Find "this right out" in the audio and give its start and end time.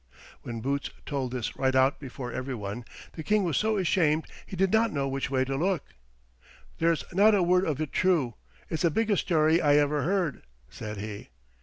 1.31-1.99